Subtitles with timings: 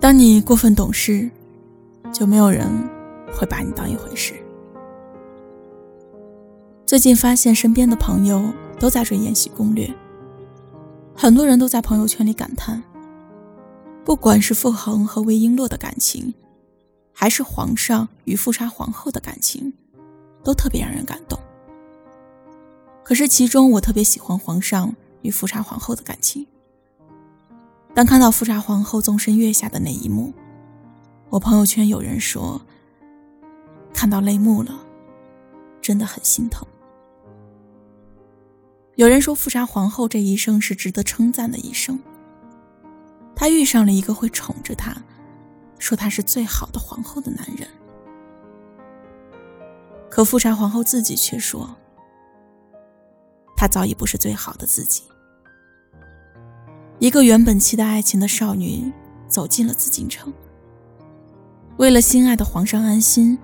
[0.00, 1.30] 当你过分懂事，
[2.10, 2.66] 就没有人
[3.34, 4.32] 会把你当一回事。
[6.86, 8.42] 最近发现身边的朋友
[8.78, 9.86] 都在追《延禧攻略》，
[11.14, 12.82] 很多人都在朋友圈里感叹：
[14.02, 16.32] 不管是傅恒和魏璎珞的感情，
[17.12, 19.70] 还是皇上与富察皇后的感情，
[20.42, 21.38] 都特别让人感动。
[23.04, 26.46] 可是其中我特别喜欢皇上与富察皇后的感情。
[27.94, 30.32] 当看到富察皇后纵身跃下的那一幕，
[31.28, 32.60] 我朋友圈有人说
[33.92, 34.72] ：“看到泪目了，
[35.82, 36.66] 真的很心疼。”
[38.96, 41.98] 有人说，富察皇后这一生是值得称赞的一生。
[43.34, 44.94] 她遇上了一个会宠着她，
[45.78, 47.68] 说她是最好的皇后的男人。
[50.10, 51.76] 可富察皇后自己却说，
[53.56, 55.02] 她早已不是最好的自己。
[57.00, 58.92] 一个原本期待爱情的少女，
[59.26, 60.30] 走进了紫禁城，
[61.78, 63.38] 为了心爱的皇上安心，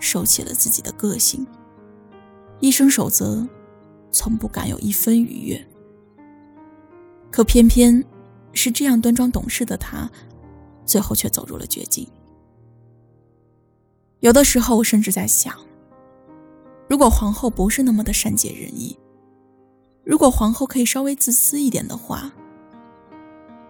[0.00, 1.46] 收起了自己的个性，
[2.58, 3.46] 一生守则。
[4.14, 5.66] 从不敢有一分逾越，
[7.30, 8.04] 可偏偏
[8.52, 10.10] 是这样端庄懂事的她，
[10.84, 12.06] 最后却走入了绝境。
[14.20, 15.54] 有的时候，我甚至在想，
[16.90, 18.98] 如果皇后不是那么的善解人意，
[20.04, 22.30] 如果皇后可以稍微自私一点的话，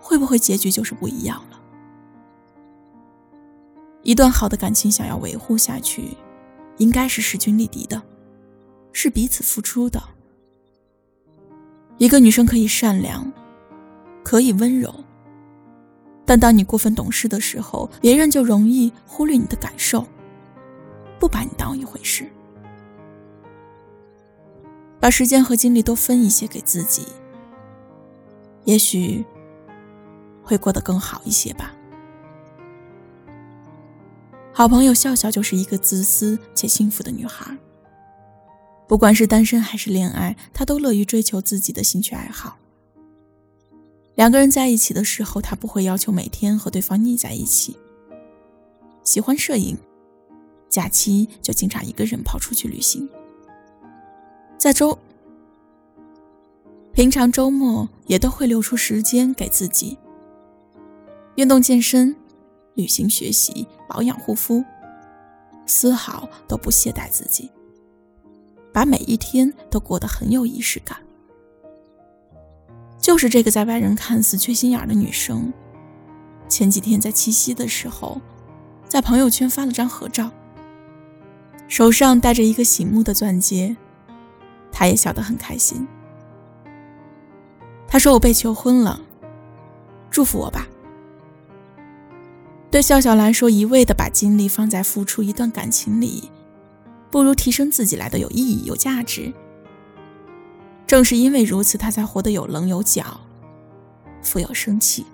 [0.03, 1.61] 会不会结局就是不一样了？
[4.03, 6.08] 一段好的感情想要维护下去，
[6.78, 8.03] 应该是势均力敌的，
[8.92, 10.03] 是彼此付出的。
[11.98, 13.33] 一个女生可以善良，
[14.25, 14.92] 可以温柔，
[16.27, 20.05] 但当你过分懂事的时候，别人就容易忽略你的感受，
[21.20, 22.28] 不把你当一回事。
[24.98, 27.06] 把时间和精力都分一些给自己，
[28.64, 29.25] 也许
[30.42, 31.75] 会过得更好一些吧。
[34.53, 37.57] 好朋友笑笑就是一个自私且幸福的女孩。
[38.86, 42.58] 不管是单身还是恋爱，他都乐于追求自己的兴趣爱好。
[44.17, 47.75] 两个人在一起的时候，他不会要求每天和对方腻在一起。
[49.02, 49.79] 喜欢摄影，
[50.69, 53.08] 假期就经常一个人跑出去旅行。
[54.58, 54.98] 在周，
[56.92, 59.97] 平常周末也都会留出时间给自己。
[61.37, 62.15] 运动健身、
[62.75, 64.63] 旅行学习、保养护肤，
[65.67, 67.51] 丝毫都不懈怠自己。
[68.73, 70.97] 把每一天都过得很有仪式感。
[72.98, 75.53] 就是这个在外人看似缺心眼的女生，
[76.48, 78.20] 前几天在七夕的时候，
[78.87, 80.31] 在朋友圈发了张合照，
[81.69, 83.77] 手上戴着一个醒目的钻戒，
[84.70, 85.87] 她也笑得很开心。
[87.87, 89.01] 她说：“我被求婚了，
[90.11, 90.67] 祝福我吧。”
[92.72, 96.30] 对笑笑来说，一味的把精力放在付出一段感情里。
[97.10, 99.30] 不如提升自己来的有意义、有价值。
[100.86, 103.20] 正是因为如此，他才活得有棱有角，
[104.22, 105.05] 富有生气。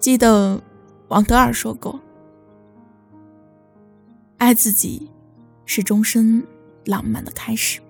[0.00, 0.60] 记得
[1.06, 2.00] 王德尔说过
[4.38, 5.08] ：“爱自己
[5.64, 6.44] 是终身
[6.86, 7.80] 浪漫的开始。”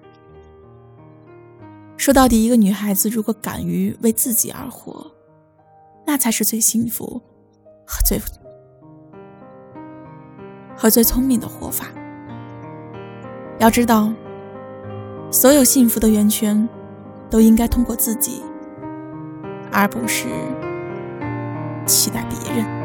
[1.96, 5.10] 说到底，一个女孩子如果敢于为自己而活，
[6.06, 7.22] 那才是最幸福
[7.88, 8.20] 和最……
[10.76, 11.86] 和最聪明的活法。
[13.58, 14.12] 要知道，
[15.30, 16.68] 所有幸福的源泉，
[17.30, 18.42] 都应该通过自己，
[19.72, 20.28] 而不是
[21.86, 22.77] 期待别人。